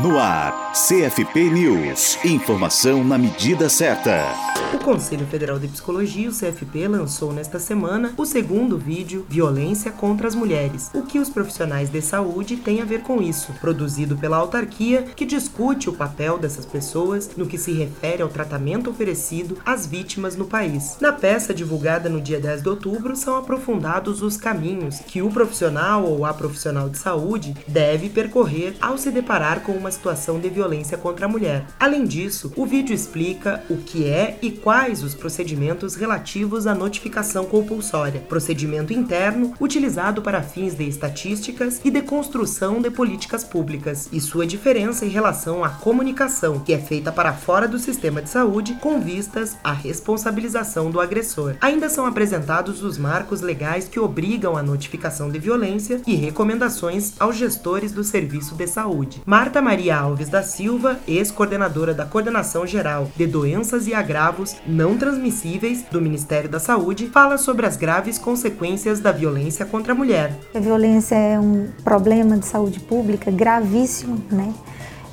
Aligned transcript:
No 0.00 0.18
ar, 0.18 0.72
CFP 0.72 1.50
News. 1.50 2.18
Informação 2.24 3.04
na 3.04 3.18
medida 3.18 3.68
certa. 3.68 4.24
O 4.72 4.78
Conselho 4.78 5.26
Federal 5.26 5.58
de 5.58 5.68
Psicologia, 5.68 6.30
o 6.30 6.32
CFP, 6.32 6.88
lançou 6.88 7.30
nesta 7.30 7.58
semana 7.58 8.14
o 8.16 8.24
segundo 8.24 8.78
vídeo 8.78 9.26
Violência 9.28 9.92
contra 9.92 10.26
as 10.26 10.34
Mulheres. 10.34 10.90
O 10.94 11.02
que 11.02 11.18
os 11.18 11.28
profissionais 11.28 11.90
de 11.90 12.00
saúde 12.00 12.56
têm 12.56 12.80
a 12.80 12.84
ver 12.86 13.02
com 13.02 13.20
isso? 13.20 13.52
Produzido 13.60 14.16
pela 14.16 14.38
autarquia, 14.38 15.02
que 15.14 15.26
discute 15.26 15.90
o 15.90 15.92
papel 15.92 16.38
dessas 16.38 16.64
pessoas 16.64 17.32
no 17.36 17.46
que 17.46 17.58
se 17.58 17.72
refere 17.72 18.22
ao 18.22 18.30
tratamento 18.30 18.88
oferecido 18.88 19.58
às 19.62 19.86
vítimas 19.86 20.36
no 20.36 20.46
país. 20.46 20.96
Na 21.02 21.12
peça 21.12 21.52
divulgada 21.52 22.08
no 22.08 22.20
dia 22.20 22.40
10 22.40 22.62
de 22.62 22.68
outubro, 22.70 23.14
são 23.14 23.36
aprofundados 23.36 24.22
os 24.22 24.38
caminhos 24.38 25.00
que 25.00 25.20
o 25.20 25.28
profissional 25.28 26.06
ou 26.06 26.24
a 26.24 26.32
profissional 26.32 26.88
de 26.88 26.96
saúde 26.96 27.54
deve 27.68 28.08
percorrer 28.08 28.74
ao 28.80 28.96
se 28.96 29.10
deparar 29.10 29.60
com 29.60 29.81
uma 29.82 29.90
situação 29.90 30.38
de 30.38 30.48
violência 30.48 30.96
contra 30.96 31.26
a 31.26 31.28
mulher. 31.28 31.66
Além 31.78 32.04
disso, 32.04 32.52
o 32.56 32.64
vídeo 32.64 32.94
explica 32.94 33.64
o 33.68 33.76
que 33.76 34.08
é 34.08 34.38
e 34.40 34.50
quais 34.50 35.02
os 35.02 35.12
procedimentos 35.12 35.96
relativos 35.96 36.66
à 36.66 36.74
notificação 36.74 37.44
compulsória, 37.44 38.20
procedimento 38.20 38.92
interno 38.92 39.54
utilizado 39.60 40.22
para 40.22 40.42
fins 40.42 40.74
de 40.74 40.88
estatísticas 40.88 41.80
e 41.84 41.90
de 41.90 42.00
construção 42.00 42.80
de 42.80 42.90
políticas 42.90 43.42
públicas, 43.42 44.08
e 44.12 44.20
sua 44.20 44.46
diferença 44.46 45.04
em 45.04 45.08
relação 45.08 45.64
à 45.64 45.68
comunicação, 45.68 46.60
que 46.60 46.72
é 46.72 46.78
feita 46.78 47.10
para 47.10 47.32
fora 47.32 47.66
do 47.66 47.78
sistema 47.78 48.22
de 48.22 48.30
saúde 48.30 48.74
com 48.80 49.00
vistas 49.00 49.56
à 49.64 49.72
responsabilização 49.72 50.90
do 50.90 51.00
agressor. 51.00 51.56
Ainda 51.60 51.88
são 51.88 52.06
apresentados 52.06 52.84
os 52.84 52.96
marcos 52.96 53.40
legais 53.40 53.88
que 53.88 53.98
obrigam 53.98 54.56
a 54.56 54.62
notificação 54.62 55.28
de 55.28 55.40
violência 55.40 56.00
e 56.06 56.14
recomendações 56.14 57.14
aos 57.18 57.36
gestores 57.36 57.90
do 57.90 58.04
serviço 58.04 58.54
de 58.54 58.66
saúde. 58.68 59.22
Marta 59.26 59.60
Maria 59.72 59.96
Alves 59.96 60.28
da 60.28 60.42
Silva, 60.42 61.00
ex-coordenadora 61.08 61.94
da 61.94 62.04
Coordenação 62.04 62.66
Geral 62.66 63.08
de 63.16 63.26
Doenças 63.26 63.86
e 63.86 63.94
Agravos 63.94 64.54
Não 64.66 64.98
Transmissíveis 64.98 65.82
do 65.90 65.98
Ministério 65.98 66.46
da 66.46 66.60
Saúde, 66.60 67.06
fala 67.06 67.38
sobre 67.38 67.64
as 67.64 67.74
graves 67.74 68.18
consequências 68.18 69.00
da 69.00 69.10
violência 69.10 69.64
contra 69.64 69.94
a 69.94 69.96
mulher. 69.96 70.38
A 70.54 70.60
violência 70.60 71.14
é 71.14 71.40
um 71.40 71.68
problema 71.82 72.36
de 72.36 72.44
saúde 72.44 72.80
pública 72.80 73.30
gravíssimo, 73.30 74.22
né? 74.30 74.52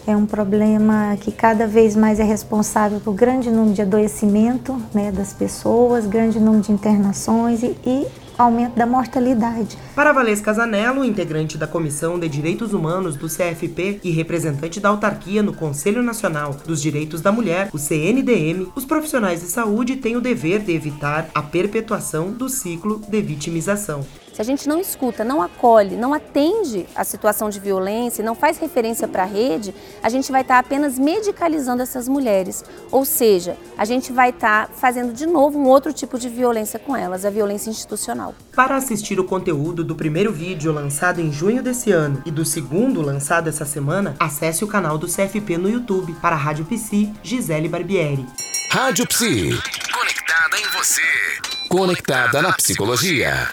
É 0.05 0.13
um 0.13 0.25
problema 0.25 1.15
que 1.21 1.31
cada 1.31 1.65
vez 1.65 1.95
mais 1.95 2.19
é 2.19 2.23
responsável 2.23 2.99
por 2.99 3.13
grande 3.13 3.49
número 3.49 3.73
de 3.73 3.81
adoecimento 3.81 4.75
né, 4.93 5.09
das 5.09 5.31
pessoas, 5.31 6.05
grande 6.05 6.37
número 6.37 6.63
de 6.63 6.73
internações 6.73 7.63
e, 7.63 7.77
e 7.85 8.05
aumento 8.39 8.75
da 8.75 8.85
mortalidade. 8.85 9.77
Para 9.93 10.13
Valês 10.13 10.39
Casanello, 10.39 11.03
integrante 11.03 11.57
da 11.57 11.67
Comissão 11.67 12.17
de 12.17 12.29
Direitos 12.29 12.73
Humanos 12.73 13.17
do 13.17 13.27
CFP 13.27 13.99
e 14.01 14.11
representante 14.11 14.79
da 14.79 14.87
autarquia 14.87 15.43
no 15.43 15.53
Conselho 15.53 16.01
Nacional 16.01 16.55
dos 16.65 16.81
Direitos 16.81 17.19
da 17.19 17.33
Mulher, 17.33 17.69
o 17.73 17.77
CNDM, 17.77 18.71
os 18.75 18.85
profissionais 18.85 19.41
de 19.41 19.47
saúde 19.47 19.97
têm 19.97 20.15
o 20.15 20.21
dever 20.21 20.61
de 20.61 20.71
evitar 20.71 21.29
a 21.35 21.41
perpetuação 21.41 22.31
do 22.31 22.47
ciclo 22.47 23.01
de 23.09 23.21
vitimização. 23.21 24.05
Se 24.39 24.41
a 24.41 24.45
gente 24.45 24.69
não 24.69 24.79
escuta, 24.79 25.25
não 25.25 25.41
acolhe, 25.41 25.97
não 25.97 26.13
atende 26.13 26.87
a 26.95 27.03
situação 27.03 27.49
de 27.49 27.59
violência, 27.59 28.23
não 28.23 28.33
faz 28.33 28.57
referência 28.57 29.05
para 29.05 29.23
a 29.23 29.25
rede, 29.25 29.75
a 30.01 30.07
gente 30.07 30.31
vai 30.31 30.43
estar 30.43 30.53
tá 30.53 30.59
apenas 30.61 30.97
medicalizando 30.97 31.83
essas 31.83 32.07
mulheres. 32.07 32.63
Ou 32.89 33.03
seja, 33.03 33.57
a 33.77 33.83
gente 33.83 34.13
vai 34.13 34.29
estar 34.29 34.67
tá 34.67 34.73
fazendo 34.73 35.11
de 35.11 35.25
novo 35.25 35.59
um 35.59 35.67
outro 35.67 35.91
tipo 35.91 36.17
de 36.17 36.29
violência 36.29 36.79
com 36.79 36.95
elas, 36.95 37.25
a 37.25 37.29
violência 37.29 37.69
institucional. 37.69 38.28
Para 38.55 38.75
assistir 38.75 39.19
o 39.19 39.23
conteúdo 39.23 39.83
do 39.83 39.95
primeiro 39.95 40.31
vídeo 40.31 40.71
lançado 40.71 41.21
em 41.21 41.31
junho 41.31 41.63
desse 41.63 41.91
ano 41.91 42.21
e 42.25 42.31
do 42.31 42.43
segundo 42.45 43.01
lançado 43.01 43.47
essa 43.47 43.65
semana, 43.65 44.15
acesse 44.19 44.63
o 44.63 44.67
canal 44.67 44.97
do 44.97 45.07
CFP 45.07 45.57
no 45.57 45.69
YouTube 45.69 46.13
para 46.21 46.35
a 46.35 46.39
Rádio 46.39 46.65
Psi 46.65 47.13
Gisele 47.23 47.69
Barbieri. 47.69 48.25
Rádio 48.71 49.07
Psi. 49.07 49.59
Conectada 49.91 50.57
em 50.59 50.67
você. 50.77 51.01
Conectada 51.69 52.41
na 52.41 52.53
psicologia. 52.53 53.49